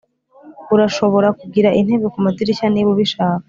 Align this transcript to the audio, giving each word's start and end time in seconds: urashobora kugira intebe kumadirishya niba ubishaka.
urashobora 0.73 1.27
kugira 1.39 1.69
intebe 1.79 2.05
kumadirishya 2.13 2.67
niba 2.73 2.89
ubishaka. 2.95 3.39